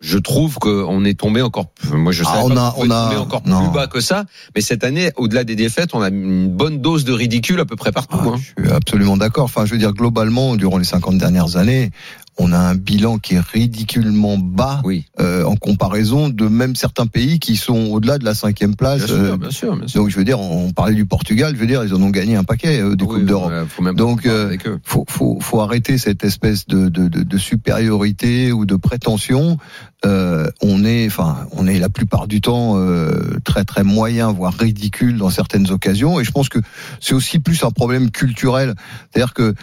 Je 0.00 0.18
trouve 0.18 0.58
qu'on 0.58 1.04
est 1.04 1.18
tombé 1.18 1.42
encore. 1.42 1.66
Moi, 1.92 2.12
je 2.12 2.22
Ah, 2.24 2.32
savais 2.34 2.44
on 2.44 2.54
pas 2.54 2.68
a- 2.68 2.74
on 3.16 3.20
encore 3.20 3.42
non. 3.46 3.64
plus 3.64 3.74
bas 3.74 3.86
que 3.88 4.00
ça. 4.00 4.24
Mais 4.54 4.60
cette 4.60 4.84
année, 4.84 5.10
au-delà 5.16 5.42
des 5.44 5.56
défaites, 5.56 5.90
on 5.92 6.00
a 6.02 6.08
une 6.08 6.48
bonne 6.48 6.80
dose 6.80 7.04
de 7.04 7.12
ridicule 7.12 7.58
à 7.60 7.64
peu 7.64 7.74
près 7.76 7.90
partout. 7.90 8.16
Ah, 8.20 8.28
hein. 8.34 8.36
je 8.56 8.62
suis 8.64 8.72
absolument 8.72 9.16
d'accord. 9.16 9.44
Enfin, 9.44 9.66
je 9.66 9.72
veux 9.72 9.78
dire, 9.78 9.92
globalement, 9.92 10.54
durant 10.56 10.78
les 10.78 10.84
50 10.84 11.18
dernières 11.18 11.56
années, 11.56 11.90
on 12.40 12.52
a 12.52 12.58
un 12.58 12.74
bilan 12.76 13.18
qui 13.18 13.34
est 13.34 13.40
ridiculement 13.40 14.38
bas 14.38 14.80
Oui, 14.84 15.04
euh, 15.20 15.42
en 15.44 15.56
comparaison 15.56 16.28
de 16.28 16.46
même 16.46 16.76
certains 16.76 17.06
pays 17.06 17.40
qui 17.40 17.56
sont 17.56 17.86
au-delà 17.90 18.18
de 18.18 18.24
la 18.24 18.34
cinquième 18.34 18.76
place. 18.76 19.04
bien 19.06 19.14
euh, 19.14 19.26
sûr, 19.28 19.38
bien 19.38 19.50
sûr, 19.50 19.76
bien 19.76 19.86
sûr. 19.88 20.00
donc, 20.02 20.10
je 20.10 20.16
veux 20.16 20.24
dire, 20.24 20.38
on 20.40 20.70
parlait 20.72 20.94
du 20.94 21.04
Portugal, 21.04 21.52
je 21.54 21.60
veux 21.60 21.66
dire, 21.66 21.82
ils 21.84 21.94
en 21.94 22.00
ont 22.02 22.10
gagné 22.10 22.36
un 22.36 22.44
paquet 22.44 22.80
euh, 22.80 22.94
des 22.94 23.04
Oui, 23.04 23.16
coupes 23.16 23.24
d'Europe. 23.24 23.52
ouais, 23.80 23.94
Donc, 23.94 24.24
euh, 24.26 24.56
faut, 24.84 25.04
faut, 25.08 25.38
faut 25.40 25.60
arrêter 25.60 25.98
cette 25.98 26.22
espèce 26.24 26.66
de, 26.66 26.88
de, 26.88 27.08
de, 27.08 27.22
de 27.22 27.38
supériorité 27.38 28.52
ou 28.52 28.66
de 28.66 28.76
prétention. 28.76 29.58
Euh, 30.04 30.48
on 30.62 30.84
est, 30.84 31.06
enfin, 31.06 31.48
on 31.52 31.66
est 31.66 31.78
la 31.80 31.88
plupart 31.88 32.28
du 32.28 32.40
temps 32.40 32.74
euh, 32.76 33.38
très 33.44 33.64
très 33.64 33.82
moyen, 33.82 34.30
voire 34.30 34.54
ridicule 34.54 35.16
dans 35.18 35.30
certaines 35.30 35.70
occasions. 35.72 36.20
Et 36.20 36.24
je 36.24 36.30
pense 36.30 36.48
que 36.48 36.60
c'est 37.00 37.14
aussi 37.14 37.40
plus 37.40 37.64
un 37.64 37.70
problème 37.70 38.10
culturel, 38.12 38.74
c'est-à-dire 39.12 39.34
que 39.34 39.54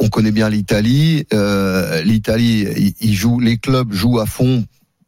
on 0.00 0.08
connaît 0.08 0.32
bien 0.32 0.48
l'Italie. 0.48 1.26
Euh, 1.32 2.02
L'Italie, 2.02 2.94
ils 3.00 3.14
jouent, 3.14 3.40
les 3.40 3.58
clubs 3.58 3.92
jouent 3.92 4.20
à 4.20 4.26
fond. 4.26 4.64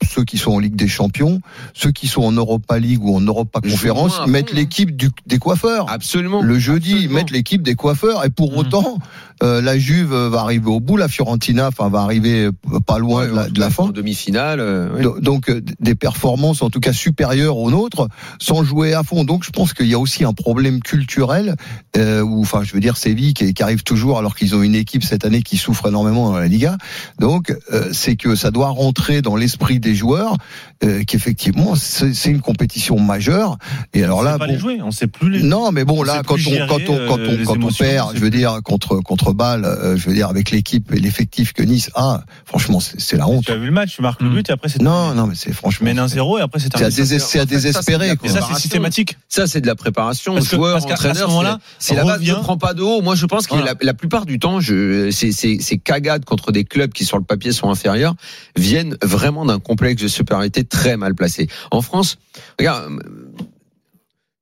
Ceux 0.09 0.25
qui 0.25 0.39
sont 0.39 0.53
en 0.53 0.59
Ligue 0.59 0.77
des 0.77 0.89
Champions, 0.89 1.41
ceux 1.75 1.91
qui 1.93 2.09
sont 2.09 2.23
en 2.23 2.33
Europa 2.33 2.79
League 2.79 3.05
ou 3.05 3.15
en 3.15 3.21
Europa 3.21 3.61
Conférence 3.61 4.27
mettent 4.27 4.49
hein. 4.53 4.57
l'équipe 4.57 4.91
des 5.27 5.39
coiffeurs. 5.39 5.91
Absolument. 5.91 6.41
Le 6.43 6.59
jeudi, 6.59 6.97
ils 7.03 7.11
mettent 7.11 7.31
l'équipe 7.31 7.63
des 7.63 7.75
coiffeurs 7.75 8.25
et 8.25 8.31
pour 8.31 8.53
Mhm. 8.53 8.59
autant, 8.59 8.99
euh, 9.43 9.61
la 9.61 9.79
Juve 9.79 10.15
va 10.15 10.41
arriver 10.41 10.69
au 10.71 10.81
bout, 10.81 10.97
la 10.97 11.07
Fiorentina, 11.09 11.69
enfin 11.69 11.89
va 11.91 12.01
arriver 12.01 12.49
pas 12.87 12.99
loin 12.99 13.27
de 13.27 13.35
la, 13.35 13.49
de 13.51 13.61
la 13.61 13.67
En 13.67 13.71
fin. 13.71 13.89
demi-finale. 13.91 14.59
euh, 14.61 14.89
oui. 15.15 15.23
Donc 15.23 15.51
euh, 15.51 15.61
des 15.81 15.95
performances 15.95 16.63
en 16.63 16.71
tout 16.71 16.81
cas 16.81 16.93
supérieures 16.95 17.59
aux 17.59 17.71
nôtres, 17.71 18.09
sans 18.39 18.65
jouer 18.65 18.95
à 18.95 19.03
fond. 19.03 19.25
Donc 19.25 19.45
je 19.45 19.51
pense 19.51 19.75
qu'il 19.75 19.87
y 19.87 19.95
a 19.95 19.99
aussi 19.99 20.25
un 20.25 20.33
problème 20.33 20.81
culturel 20.81 21.57
euh, 21.99 22.23
où, 22.23 22.41
enfin, 22.41 22.63
je 22.65 22.73
veux 22.73 22.81
dire 22.81 22.97
Séville 22.97 23.35
qui, 23.35 23.53
qui 23.53 23.63
arrive 23.63 23.83
toujours 23.83 24.19
alors 24.19 24.35
qu'ils 24.35 24.55
ont 24.55 24.63
une 24.63 24.75
équipe 24.75 25.05
cette 25.05 25.25
année 25.27 25.43
qui 25.43 25.59
souffre 25.59 25.89
énormément 25.89 26.31
dans 26.31 26.39
la 26.39 26.49
Liga. 26.49 26.79
Donc 27.19 27.55
euh, 27.73 27.91
c'est 27.93 28.17
que 28.17 28.35
ça 28.35 28.51
doit 28.51 28.69
rentrer 28.71 29.21
dans 29.23 29.37
l'esprit 29.37 29.79
des 29.79 29.90
joueurs 29.95 30.37
euh, 30.85 31.03
qu'effectivement 31.07 31.75
c'est 31.75 32.15
c'est 32.15 32.31
une 32.31 32.41
compétition 32.41 32.99
majeure. 32.99 33.57
Et 33.95 34.05
alors 34.05 34.19
on 34.19 34.23
là, 34.23 34.33
sait 34.35 34.39
pas 34.39 34.47
bon, 34.47 34.53
les 34.53 34.59
jouer, 34.59 34.81
on 34.83 34.91
sait 34.91 35.07
plus 35.07 35.31
les. 35.31 35.43
non, 35.43 35.73
mais 35.73 35.85
bon, 35.85 36.01
On 36.01 36.03
là, 36.03 36.23
quand 36.27 36.37
on, 36.47 36.67
quand 36.67 36.81
on, 36.89 37.07
quand 37.09 37.19
euh, 37.19 37.37
on, 37.41 37.45
quand 37.45 37.65
on 37.65 37.73
perd, 37.73 38.11
c'est 38.13 38.17
je 38.19 38.23
veux 38.23 38.31
dire, 38.31 38.59
contre, 38.65 38.97
contre 39.01 39.33
Bâle, 39.33 39.65
euh, 39.65 39.97
je 39.97 40.09
veux 40.09 40.15
dire, 40.15 40.29
avec 40.29 40.51
l'équipe 40.51 40.93
et 40.93 40.99
l'effectif 41.01 41.53
que 41.53 41.63
Nice 41.63 41.91
a, 41.95 42.23
franchement, 42.45 42.81
c'est 42.81 43.01
c'est 43.01 43.17
la 43.17 43.29
honte. 43.29 43.45
Tu 43.45 43.53
as 43.53 43.57
vu 43.57 43.67
le 43.67 43.73
match, 43.73 43.95
tu 43.97 44.03
marques 44.03 44.23
le 44.23 44.29
Mm. 44.31 44.35
but 44.35 44.49
et 44.49 44.53
après 44.53 44.69
c'est 44.69 44.81
Non, 44.83 45.15
non, 45.15 45.27
mais 45.27 45.35
c'est 45.35 45.53
franchement. 45.53 45.85
mènes 45.87 45.99
un 45.99 46.09
0 46.09 46.39
et 46.39 46.41
après 46.43 46.59
c'est 46.61 46.71
C'est 46.77 46.85
à, 46.85 46.91
dés- 46.91 47.19
c'est 47.19 47.39
à 47.39 47.43
En 47.43 47.47
fait, 47.47 47.55
ça, 47.55 47.83
c'est 47.83 47.97
désespérer. 47.99 48.13
Et 48.23 48.29
ça 48.29 48.41
c'est 48.49 48.55
systématique. 48.61 49.17
Ça, 49.29 49.47
c'est 49.47 49.61
de 49.61 49.67
la 49.67 49.75
préparation. 49.75 50.35
Parce 50.35 50.49
Joueur, 50.51 50.75
parce 50.81 50.85
entraîneur, 50.93 51.29
moment-là, 51.29 51.59
c'est 51.79 51.89
c'est 51.89 51.95
la 51.97 52.05
base. 52.05 52.21
Ne 52.23 52.35
prends 52.35 52.57
pas 52.59 52.75
de 52.75 52.83
haut. 52.83 53.01
Moi, 53.03 53.15
je 53.15 53.27
pense 53.27 53.47
que 53.47 53.55
la, 53.57 53.95
plupart 53.95 54.27
du 54.27 54.39
temps, 54.39 54.61
je, 54.61 55.11
ces, 55.11 55.33
ces, 55.33 55.59
ces 55.61 55.79
cagades 55.79 56.25
contre 56.25 56.53
des 56.53 56.65
clubs 56.65 56.93
qui 56.93 57.05
sur 57.05 57.19
le 57.19 57.25
papier 57.25 57.53
sont 57.53 57.71
inférieurs 57.71 58.15
viennent 58.57 58.97
vraiment 59.03 59.45
d'un 59.45 59.59
complexe 59.81 60.03
de 60.03 60.09
supériorité 60.09 60.65
très 60.65 60.99
mal 60.99 61.15
placé. 61.15 61.49
En 61.71 61.81
France, 61.81 62.19
regarde. 62.59 63.01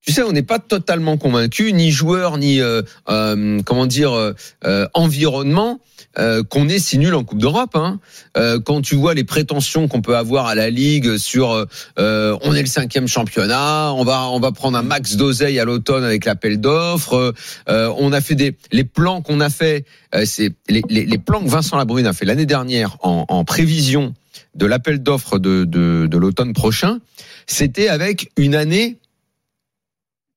Tu 0.05 0.15
sais, 0.15 0.23
on 0.23 0.33
n'est 0.33 0.43
pas 0.43 0.59
totalement 0.59 1.19
convaincu, 1.19 1.73
ni 1.75 1.91
joueur, 1.91 2.39
ni 2.39 2.63
euh, 2.63 2.81
euh, 3.11 3.61
comment 3.63 3.85
dire 3.85 4.13
euh, 4.15 4.87
environnement, 4.95 5.81
qu'on 6.49 6.69
est 6.69 6.79
si 6.79 6.99
nul 6.99 7.15
en 7.15 7.23
Coupe 7.23 7.39
d'Europe. 7.39 7.77
Hein. 7.77 8.01
Quand 8.65 8.81
tu 8.81 8.97
vois 8.97 9.15
les 9.15 9.23
prétentions 9.23 9.87
qu'on 9.87 10.01
peut 10.01 10.17
avoir 10.17 10.47
à 10.47 10.57
la 10.57 10.71
Ligue 10.71 11.17
sur 11.19 11.51
on 11.97 12.55
est 12.55 12.61
le 12.61 12.67
cinquième 12.67 13.07
championnat, 13.07 13.93
on 13.95 14.03
va 14.03 14.29
on 14.31 14.41
va 14.41 14.51
prendre 14.51 14.77
un 14.77 14.83
max 14.83 15.15
d'oseille 15.15 15.61
à 15.61 15.65
l'automne 15.65 16.03
avec 16.03 16.25
l'appel 16.25 16.61
d'offres. 16.61 17.35
On 17.69 18.13
a 18.13 18.21
fait 18.21 18.35
des 18.35 18.57
les 18.73 18.85
plans 18.85 19.23
qu'on 19.23 19.41
a 19.41 19.51
fait, 19.51 19.85
c'est 20.25 20.51
les, 20.69 21.19
plans 21.19 21.45
que 21.45 21.49
Vincent 21.49 21.77
Labrune 21.77 22.07
a 22.07 22.13
fait 22.13 22.25
l'année 22.25 22.47
dernière 22.47 22.97
en 23.03 23.45
prévision 23.45 24.15
de 24.55 24.67
l'appel 24.67 25.03
d'offres 25.03 25.39
de, 25.39 25.65
de, 25.65 26.07
de 26.11 26.19
l'automne 26.19 26.53
prochain. 26.53 27.01
C'était 27.47 27.89
avec 27.89 28.31
une 28.37 28.55
année 28.55 28.99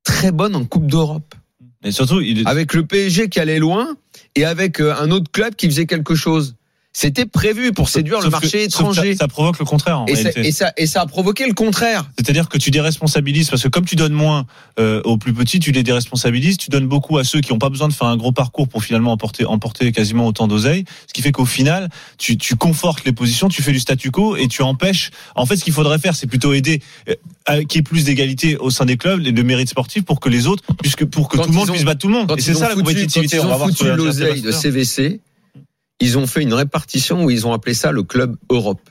très 0.03 0.31
bonne 0.31 0.55
en 0.55 0.65
Coupe 0.65 0.87
d'Europe. 0.87 1.35
Et 1.83 1.91
surtout, 1.91 2.21
il 2.21 2.47
avec 2.47 2.73
le 2.73 2.85
PSG 2.85 3.29
qui 3.29 3.39
allait 3.39 3.59
loin 3.59 3.95
et 4.35 4.45
avec 4.45 4.79
euh, 4.79 4.93
un 4.95 5.09
autre 5.11 5.31
club 5.31 5.55
qui 5.55 5.67
faisait 5.67 5.87
quelque 5.87 6.15
chose. 6.15 6.55
C'était 6.93 7.25
prévu 7.25 7.71
pour 7.71 7.87
séduire 7.87 8.17
le 8.17 8.25
sauf 8.25 8.31
marché 8.33 8.49
que 8.59 8.63
étranger. 8.65 9.13
Ça, 9.15 9.19
ça 9.19 9.27
provoque 9.29 9.59
le 9.59 9.65
contraire 9.65 10.01
en 10.01 10.05
Et 10.07 10.15
ça, 10.15 10.29
et, 10.35 10.51
ça, 10.51 10.73
et 10.75 10.87
ça 10.87 11.01
a 11.01 11.05
provoqué 11.05 11.47
le 11.47 11.53
contraire. 11.53 12.09
C'est-à-dire 12.17 12.49
que 12.49 12.57
tu 12.57 12.69
déresponsabilises 12.69 13.49
parce 13.49 13.63
que 13.63 13.69
comme 13.69 13.85
tu 13.85 13.95
donnes 13.95 14.11
moins 14.11 14.45
euh, 14.77 15.01
aux 15.03 15.17
plus 15.17 15.33
petits, 15.33 15.59
tu 15.59 15.71
les 15.71 15.83
déresponsabilises. 15.83 16.57
Tu 16.57 16.69
donnes 16.69 16.87
beaucoup 16.87 17.17
à 17.17 17.23
ceux 17.23 17.39
qui 17.39 17.53
n'ont 17.53 17.59
pas 17.59 17.69
besoin 17.69 17.87
de 17.87 17.93
faire 17.93 18.07
un 18.07 18.17
gros 18.17 18.33
parcours 18.33 18.67
pour 18.67 18.83
finalement 18.83 19.13
emporter, 19.13 19.45
emporter 19.45 19.93
quasiment 19.93 20.27
autant 20.27 20.47
d'oseille. 20.47 20.83
Ce 21.07 21.13
qui 21.13 21.21
fait 21.21 21.31
qu'au 21.31 21.45
final, 21.45 21.87
tu, 22.17 22.37
tu 22.37 22.57
confortes 22.57 23.05
les 23.05 23.13
positions, 23.13 23.47
tu 23.47 23.61
fais 23.61 23.71
du 23.71 23.79
statu 23.79 24.11
quo 24.11 24.35
et 24.35 24.49
tu 24.49 24.61
empêches. 24.61 25.11
En 25.35 25.45
fait, 25.45 25.55
ce 25.55 25.63
qu'il 25.63 25.73
faudrait 25.73 25.99
faire, 25.99 26.15
c'est 26.15 26.27
plutôt 26.27 26.51
aider 26.51 26.81
euh, 27.09 27.15
à 27.45 27.63
qu'il 27.63 27.77
y 27.77 27.79
ait 27.79 27.83
plus 27.83 28.03
d'égalité 28.03 28.57
au 28.57 28.69
sein 28.69 28.85
des 28.85 28.97
clubs 28.97 29.25
et 29.25 29.31
de 29.31 29.41
mérite 29.43 29.69
sportif 29.69 30.03
pour 30.03 30.19
que 30.19 30.27
les 30.27 30.45
autres, 30.45 30.63
puisque 30.81 31.05
pour 31.05 31.29
que 31.29 31.37
Quand 31.37 31.43
tout 31.43 31.51
le 31.51 31.55
monde 31.55 31.69
ont- 31.69 31.73
puisse 31.73 31.85
battre 31.85 31.99
tout 32.01 32.07
le 32.09 32.13
monde. 32.13 32.33
Et 32.37 32.41
c'est 32.41 32.53
ça 32.53 32.67
la 32.67 32.75
compétitivité. 32.75 33.39
On 33.39 33.47
va 33.47 33.55
voir 33.55 33.69
l'oseille 33.95 34.41
de 34.41 34.51
CVC, 34.51 35.21
ils 36.01 36.17
ont 36.17 36.27
fait 36.27 36.41
une 36.41 36.53
répartition 36.53 37.23
où 37.23 37.29
ils 37.29 37.47
ont 37.47 37.53
appelé 37.53 37.73
ça 37.73 37.91
le 37.93 38.03
club 38.03 38.35
Europe. 38.49 38.81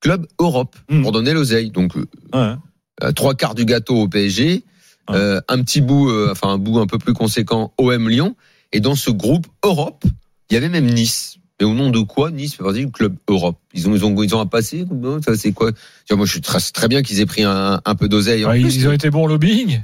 Club 0.00 0.26
Europe, 0.38 0.76
Hmm. 0.90 1.02
pour 1.02 1.12
donner 1.12 1.32
l'oseille. 1.32 1.70
Donc, 1.70 1.96
euh, 1.96 2.06
Ouais. 2.34 2.54
euh, 3.02 3.12
trois 3.12 3.34
quarts 3.34 3.54
du 3.54 3.64
gâteau 3.64 3.96
au 3.96 4.08
PSG, 4.08 4.64
Ouais. 5.08 5.16
euh, 5.16 5.40
un 5.48 5.62
petit 5.62 5.80
bout, 5.80 6.08
euh, 6.10 6.28
enfin 6.32 6.48
un 6.54 6.58
bout 6.58 6.78
un 6.78 6.86
peu 6.86 6.98
plus 6.98 7.12
conséquent 7.14 7.72
OM 7.78 8.08
Lyon. 8.08 8.36
Et 8.72 8.80
dans 8.80 8.94
ce 8.94 9.10
groupe 9.10 9.46
Europe, 9.64 10.04
il 10.50 10.54
y 10.54 10.56
avait 10.56 10.68
même 10.68 10.86
Nice. 10.86 11.36
Mais 11.60 11.66
au 11.66 11.74
nom 11.74 11.90
de 11.90 11.98
quoi 12.00 12.30
Nice 12.30 12.54
fait 12.54 12.62
partie 12.64 12.86
du 12.86 12.90
club 12.90 13.16
Europe? 13.28 13.58
Ils 13.74 13.86
ont 13.88 13.94
ils 13.94 14.04
ont 14.04 14.22
ils 14.22 14.34
ont 14.34 14.40
un 14.40 14.46
passé? 14.46 14.86
Ça 15.24 15.36
c'est 15.36 15.52
quoi? 15.52 15.72
Moi 16.10 16.24
je 16.24 16.30
suis 16.32 16.40
très, 16.40 16.58
très 16.60 16.88
bien 16.88 17.02
qu'ils 17.02 17.20
aient 17.20 17.26
pris 17.26 17.42
un, 17.42 17.80
un 17.84 17.94
peu 17.94 18.08
d'oseille. 18.08 18.44
Ouais, 18.46 18.60
ils 18.60 18.88
ont 18.88 18.92
été 18.92 19.10
bons 19.10 19.24
au 19.24 19.28
lobbying. 19.28 19.80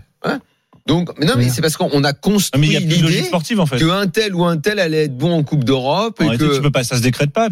Donc 0.87 1.11
mais 1.19 1.26
non 1.26 1.35
mais 1.37 1.49
c'est 1.49 1.61
parce 1.62 1.76
qu'on 1.76 2.05
a 2.05 2.09
Ah, 2.09 2.12
mais 2.12 2.19
construit 2.33 2.66
il 2.69 2.73
y 2.73 2.76
a 2.76 2.81
plus 2.81 2.87
de 2.99 3.02
logique 3.02 3.16
l'idée 3.16 3.26
sportive 3.28 3.61
en 3.61 3.66
fait. 3.66 3.78
que 3.78 3.90
un 3.90 4.07
tel 4.07 4.35
ou 4.35 4.45
un 4.45 4.57
tel 4.57 4.78
allait 4.78 5.05
être 5.05 5.16
bon 5.16 5.33
en 5.33 5.43
Coupe 5.43 5.64
d'Europe 5.64 6.16
En 6.21 6.25
et 6.25 6.28
réalité, 6.28 6.49
que 6.49 6.55
tu 6.57 6.62
peux 6.62 6.71
pas, 6.71 6.85
ça 6.85 6.97
se 6.97 7.02
décrète 7.02 7.31
pas. 7.31 7.49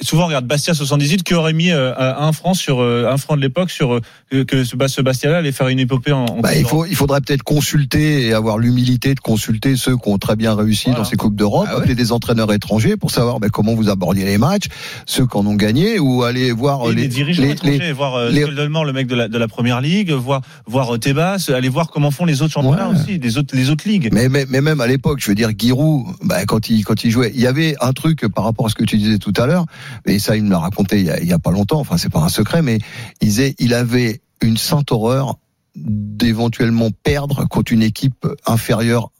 Souvent, 0.00 0.26
regarde 0.26 0.46
Bastia 0.46 0.72
78 0.74 1.22
qui 1.22 1.34
aurait 1.34 1.52
mis 1.52 1.70
euh, 1.70 1.92
un 1.98 2.32
franc 2.32 2.54
sur 2.54 2.80
euh, 2.80 3.06
un 3.10 3.16
franc 3.18 3.36
de 3.36 3.42
l'époque 3.42 3.70
sur 3.70 3.94
euh, 4.32 4.44
que, 4.44 4.64
ce, 4.64 4.74
Bas- 4.76 4.88
ce 4.88 5.02
Bastia-là 5.02 5.38
allait 5.38 5.52
faire 5.52 5.68
une 5.68 5.78
épopée 5.80 6.12
en. 6.12 6.24
en 6.24 6.40
Bah, 6.40 6.48
Coupe 6.48 6.56
il, 6.56 6.62
d'Europe. 6.62 6.68
faut, 6.70 6.84
il 6.86 6.96
faudrait 6.96 7.20
peut-être 7.20 7.42
consulter 7.42 8.26
et 8.26 8.32
avoir 8.32 8.56
l'humilité 8.58 9.14
de 9.14 9.20
consulter 9.20 9.76
ceux 9.76 9.96
qui 9.96 10.08
ont 10.08 10.18
très 10.18 10.36
bien 10.36 10.54
réussi 10.54 10.84
Voilà. 10.86 11.00
dans 11.00 11.04
ces 11.04 11.16
Coupes 11.16 11.36
d'Europe, 11.36 11.66
Ah 11.68 11.74
ouais. 11.74 11.80
appeler 11.82 11.94
des 11.94 12.10
entraîneurs 12.12 12.52
étrangers 12.52 12.96
pour 12.96 13.10
savoir 13.10 13.38
bah, 13.40 13.48
comment 13.50 13.74
vous 13.74 13.90
abordiez 13.90 14.24
les 14.24 14.38
matchs, 14.38 14.64
ceux 15.04 15.26
qui 15.26 15.36
en 15.36 15.46
ont 15.46 15.54
gagné, 15.56 15.98
ou 15.98 16.22
aller 16.22 16.52
voir 16.52 16.90
Et 16.90 16.94
les, 16.94 17.02
les, 17.02 17.08
dirigeants 17.08 17.42
les- 17.42 17.50
étrangers, 17.50 17.78
les- 17.78 17.92
voir 17.92 18.14
euh, 18.14 18.30
les- 18.30 18.46
le 18.46 18.92
mec 18.92 19.06
de 19.06 19.14
la, 19.14 19.28
de 19.28 19.36
la 19.38 19.48
première 19.48 19.80
ligue, 19.82 20.10
voir 20.12 20.40
voir 20.66 20.94
euh, 20.94 20.98
Tebas, 20.98 21.50
aller 21.54 21.68
voir 21.68 21.88
comment 21.90 22.10
font 22.10 22.24
les 22.24 22.40
autres 22.42 22.52
championnats 22.54 22.77
Ouais. 22.77 22.77
Aussi, 22.86 23.18
les 23.18 23.38
autres 23.38 23.56
les 23.56 23.70
autres 23.70 23.88
ligues. 23.88 24.10
Mais, 24.12 24.28
mais, 24.28 24.46
mais 24.48 24.60
même 24.60 24.80
à 24.80 24.86
l'époque, 24.86 25.18
je 25.20 25.28
veux 25.28 25.34
dire, 25.34 25.50
Giroud, 25.56 26.06
bah, 26.22 26.44
quand 26.46 26.70
il 26.70 26.84
quand 26.84 27.02
il 27.04 27.10
jouait, 27.10 27.32
il 27.34 27.40
y 27.40 27.46
avait 27.46 27.74
un 27.80 27.92
truc 27.92 28.28
par 28.28 28.44
rapport 28.44 28.66
à 28.66 28.68
ce 28.68 28.74
que 28.74 28.84
tu 28.84 28.96
disais 28.96 29.18
tout 29.18 29.32
à 29.36 29.46
l'heure, 29.46 29.64
et 30.06 30.18
ça 30.18 30.36
il 30.36 30.44
me 30.44 30.50
l'a 30.50 30.58
raconté 30.58 31.00
il 31.00 31.06
y, 31.06 31.10
a, 31.10 31.20
il 31.20 31.26
y 31.26 31.32
a 31.32 31.38
pas 31.38 31.50
longtemps. 31.50 31.80
Enfin, 31.80 31.96
c'est 31.96 32.12
pas 32.12 32.20
un 32.20 32.28
secret, 32.28 32.62
mais 32.62 32.78
il 33.20 33.28
disait, 33.28 33.54
il 33.58 33.74
avait 33.74 34.20
une 34.42 34.56
sainte 34.56 34.92
horreur 34.92 35.36
d'éventuellement 35.74 36.90
perdre 36.90 37.46
contre 37.48 37.72
une 37.72 37.82
équipe 37.82 38.26
inférieure 38.46 39.10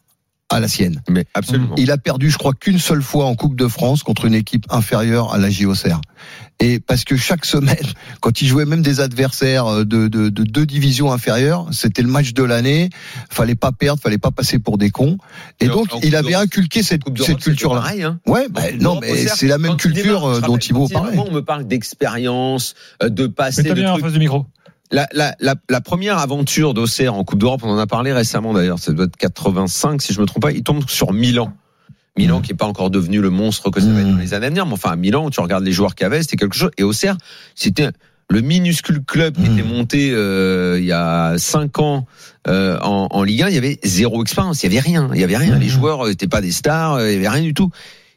à 0.50 0.61
la 0.61 0.69
sienne. 0.69 1.02
mais 1.09 1.26
absolument. 1.35 1.75
Il 1.76 1.90
a 1.90 1.99
perdu, 1.99 2.31
je 2.31 2.38
crois, 2.38 2.55
qu'une 2.55 2.78
seule 2.78 3.02
fois 3.02 3.26
en 3.26 3.35
Coupe 3.35 3.57
de 3.57 3.69
France 3.69 4.02
contre 4.02 4.25
une 4.25 4.35
équipe 4.35 4.64
inférieure 4.71 5.35
à 5.35 5.38
la 5.38 5.50
JOCR. 5.50 6.00
Et 6.61 6.81
parce 6.81 7.05
que 7.05 7.17
chaque 7.17 7.45
semaine, 7.45 7.76
quand 8.21 8.40
il 8.40 8.49
jouait 8.49 8.64
même 8.64 8.83
des 8.83 9.00
adversaires 9.00 9.67
euh, 9.67 9.85
de, 9.85 10.09
de, 10.09 10.28
de 10.28 10.43
deux 10.45 10.67
divisions 10.67 11.12
inférieures, 11.12 11.67
c'était 11.71 12.02
le 12.02 12.09
match 12.09 12.33
de 12.33 12.43
l'année. 12.43 12.88
Fallait 13.31 13.55
pas 13.55 13.73
perdre, 13.73 14.00
fallait 14.00 14.19
pas 14.19 14.31
passer 14.31 14.59
pour 14.59 14.78
des 14.78 14.90
cons. 14.90 15.19
Et 15.61 15.69
donc, 15.69 15.88
il 16.02 16.17
avait 16.17 16.35
inculqué 16.35 16.83
cette, 16.83 17.05
Coupe 17.05 17.19
cette 17.19 17.38
culture-là. 17.38 17.81
pareil, 17.81 18.02
hein. 18.02 18.19
Ouais, 18.26 18.49
bah, 18.49 18.62
non, 18.81 18.99
mais 19.00 19.26
c'est 19.26 19.47
la 19.47 19.59
même 19.59 19.76
culture 19.76 20.02
démarre, 20.05 20.25
euh, 20.25 20.40
dont 20.40 20.59
Thibaut 20.59 20.88
parlait. 20.88 21.17
On 21.19 21.31
me 21.31 21.40
parle 21.40 21.67
d'expérience, 21.67 22.75
euh, 23.02 23.09
de 23.09 23.26
t'as 23.26 23.50
de 23.50 23.75
bien 23.75 23.93
en 23.93 23.99
face 23.99 24.12
du 24.12 24.19
micro? 24.19 24.47
La, 24.90 25.07
la, 25.12 25.35
la, 25.40 25.54
la 25.68 25.80
première 25.80 26.18
aventure 26.18 26.73
d'Auxerre 26.75 27.14
en 27.14 27.23
Coupe 27.25 27.38
d'Europe, 27.40 27.61
on 27.64 27.71
en 27.71 27.78
a 27.78 27.87
parlé 27.87 28.12
récemment 28.12 28.54
d'ailleurs, 28.54 28.78
ça 28.78 28.92
doit 28.92 29.04
être 29.04 29.16
85 29.18 30.00
si 30.00 30.12
je 30.14 30.21
me 30.21 30.26
trompe 30.26 30.42
pas, 30.42 30.52
il 30.52 30.62
tombe 30.62 30.88
sur 30.88 31.12
Milan. 31.12 31.52
Milan 32.16 32.40
qui 32.40 32.52
est 32.52 32.57
pas 32.57 32.66
encore 32.66 32.90
devenu 32.90 33.21
le 33.21 33.30
monstre 33.30 33.71
que 33.71 33.80
ça 33.80 33.87
va 33.87 34.00
être 34.00 34.07
Mm. 34.07 34.12
dans 34.12 34.18
les 34.18 34.35
années 34.35 34.47
à 34.47 34.50
venir, 34.50 34.66
mais 34.66 34.73
enfin 34.73 34.90
à 34.90 34.97
Milan, 34.97 35.30
tu 35.30 35.40
regardes 35.40 35.64
les 35.64 35.73
joueurs 35.73 35.95
qu'il 35.95 36.04
y 36.04 36.07
avait, 36.07 36.23
c'était 36.23 36.37
quelque 36.37 36.57
chose. 36.57 36.71
Et 36.78 36.83
Auxerre, 36.83 37.16
c'était 37.54 37.90
le 38.30 38.40
minuscule 38.40 39.02
club 39.04 39.35
qui 39.37 39.49
Mm. 39.49 39.59
était 39.59 39.68
monté 39.68 40.11
euh, 40.12 40.78
il 40.80 40.85
y 40.87 40.92
a 40.92 41.35
5 41.38 41.78
ans 41.78 42.07
euh, 42.49 42.78
en, 42.80 43.09
en 43.11 43.23
Ligue 43.23 43.42
1, 43.42 43.49
il 43.50 43.54
y 43.54 43.59
avait 43.59 43.78
zéro 43.85 44.23
expérience, 44.23 44.62
il 44.62 44.73
y 44.73 44.76
avait 44.76 44.80
rien, 44.87 45.11
il 45.14 45.21
y 45.21 45.25
avait 45.25 45.37
rien. 45.37 45.57
Mm. 45.57 45.61
Les 45.61 45.68
joueurs 45.68 46.07
n'étaient 46.07 46.26
pas 46.28 46.40
des 46.40 46.50
stars, 46.52 46.95
euh, 46.95 47.11
il 47.11 47.14
y 47.14 47.16
avait 47.18 47.28
rien 47.28 47.42
du 47.42 47.54
tout. 47.54 47.71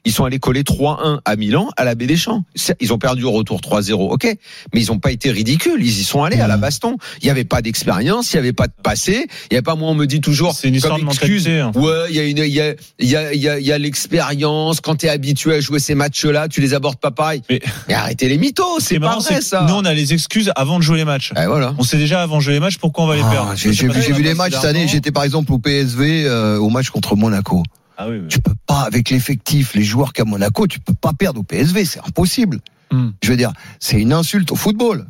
Ils 0.06 0.12
sont 0.12 0.26
allés 0.26 0.40
coller 0.40 0.64
3-1 0.64 1.20
à 1.26 1.36
Milan, 1.36 1.70
à 1.78 1.84
la 1.84 1.94
Baie 1.96 2.08
des 2.08 2.18
Champs. 2.18 2.44
Ils 2.80 2.92
ont 2.92 2.98
perdu 2.98 3.24
au 3.24 3.32
retour 3.32 3.60
3-0, 3.62 3.94
ok, 4.12 4.36
mais 4.74 4.82
ils 4.82 4.88
n'ont 4.88 4.98
pas 5.00 5.12
été 5.12 5.30
ridicules. 5.32 5.80
Ils 5.80 6.00
y 6.00 6.04
sont 6.04 6.24
allés 6.24 6.40
à 6.40 6.48
la 6.48 6.58
Mm. 6.58 6.62
baston. 6.62 6.98
Il 7.22 7.26
n'y 7.26 7.30
avait 7.32 7.44
pas 7.44 7.62
d'expérience, 7.62 8.34
il 8.34 8.38
n'y 8.38 8.40
avait 8.40 8.54
pas 8.54 8.68
de 8.68 8.74
passé. 8.82 9.28
Il 9.52 9.56
n'y 9.58 9.62
pas, 9.62 9.76
moi, 9.76 9.90
on 9.90 9.94
me 9.96 10.06
dit 10.08 10.20
toujours, 10.22 10.54
C'est 10.56 10.68
une 10.70 10.76
histoire 10.76 10.98
comme 10.98 11.08
excuse, 11.10 11.48
hein. 11.48 11.72
ouais, 11.76 12.06
il 12.10 12.16
y 12.16 12.20
a 12.20 12.24
une, 12.24 12.38
il 12.40 12.48
y 12.48 12.62
a, 12.62 12.74
il 13.00 13.08
y 13.10 13.16
a, 13.16 13.34
il 13.34 13.40
y 13.42 13.48
a, 13.48 13.60
il 13.60 13.66
y 13.66 13.72
a 13.72 13.78
l'expérience. 13.78 14.82
Quand 14.82 14.96
tu 14.96 15.06
es 15.06 15.10
habitué 15.10 15.56
à 15.56 15.60
jouer 15.60 15.80
ces 15.80 15.96
matchs-là, 15.96 16.48
tu 16.48 16.62
les 16.62 16.74
abordes 16.74 16.98
pas 17.00 17.12
pareil. 17.12 17.42
Mais- 17.50 17.62
Mais 17.88 17.94
arrêtez 17.94 18.28
les 18.28 18.38
mythos, 18.38 18.80
c'est 18.80 18.96
est 18.96 19.00
pas 19.00 19.08
marrant, 19.08 19.20
vrai 19.22 19.42
ça. 19.42 19.66
Nous, 19.68 19.74
on 19.76 19.86
a 19.86 19.94
les 19.94 20.14
excuses 20.14 20.52
avant 20.56 20.78
de 20.80 20.84
jouer 20.84 20.98
les 20.98 21.06
matchs. 21.06 21.32
Ah, 21.36 21.48
voilà. 21.48 21.76
On 21.78 21.84
sait 21.84 21.98
déjà 21.98 22.22
avant 22.22 22.38
de 22.38 22.42
jouer 22.42 22.54
les 22.54 22.60
matchs 22.60 22.78
pourquoi 22.78 23.04
on 23.04 23.08
va 23.08 23.16
les 23.16 23.22
Ah, 23.24 23.30
perdre. 23.32 23.54
J'ai 23.56 23.70
vu, 23.72 23.90
vu 24.14 24.24
les 24.24 24.34
matchs 24.34 24.54
cette 24.54 24.66
année. 24.66 24.88
J'étais 24.88 25.12
par 25.12 25.24
exemple 25.24 25.52
au 25.54 25.60
PSV 25.60 26.26
euh, 26.26 26.58
au 26.58 26.70
match 26.70 26.90
contre 26.90 27.16
Monaco. 27.16 27.64
Ah 28.02 28.10
oui. 28.10 28.22
Tu 28.30 28.40
peux 28.42 28.56
pas 28.66 28.82
avec 28.82 29.10
l'effectif, 29.12 29.76
les 29.76 29.84
joueurs 29.84 30.12
qu'a 30.14 30.26
Monaco, 30.26 30.66
tu 30.66 30.80
peux 30.80 30.94
pas 30.94 31.14
perdre 31.14 31.42
au 31.42 31.44
PSV, 31.44 31.86
c'est 31.86 32.00
impossible. 32.00 32.60
Hmm. 32.92 33.10
Je 33.22 33.30
veux 33.30 33.38
dire, 33.38 33.54
c'est 33.80 34.00
une 34.02 34.12
insulte 34.12 34.52
au 34.52 34.56
football. 34.56 35.06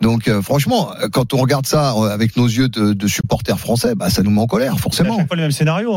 Donc 0.00 0.28
euh, 0.28 0.42
franchement, 0.42 0.92
euh, 1.00 1.08
quand 1.10 1.32
on 1.34 1.38
regarde 1.38 1.66
ça 1.66 1.94
euh, 1.94 2.10
avec 2.10 2.36
nos 2.36 2.46
yeux 2.46 2.68
de, 2.68 2.92
de 2.92 3.06
supporters 3.08 3.58
français, 3.58 3.94
bah, 3.94 4.10
ça 4.10 4.22
nous 4.22 4.30
met 4.30 4.40
en 4.40 4.46
colère, 4.46 4.74
C'est 4.76 4.82
forcément. 4.82 5.16
chaque 5.16 5.26
fois 5.26 5.36
le 5.36 5.42
même 5.42 5.52
scénario. 5.52 5.90